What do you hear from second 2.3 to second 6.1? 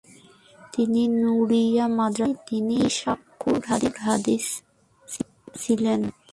তিনি শায়খুল হাদীস ছিলেন।